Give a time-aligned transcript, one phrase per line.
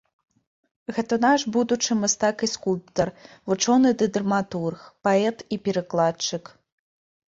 [0.95, 3.07] Гэта наш будучы мастак і скульптар,
[3.53, 6.43] вучоны ды драматург, паэт і перакладчык.